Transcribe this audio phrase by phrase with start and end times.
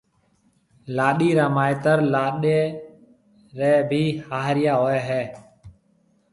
[0.95, 2.59] لاڏيِ را مائيتر لاڏيَ
[3.59, 5.23] ريَ بي هاهريا هوئي هيَ۔